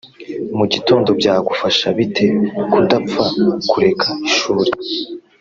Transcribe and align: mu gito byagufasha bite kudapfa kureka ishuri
mu 0.57 0.65
gito 0.71 0.93
byagufasha 1.19 1.87
bite 1.97 2.25
kudapfa 2.71 3.25
kureka 3.69 4.09
ishuri 4.29 4.69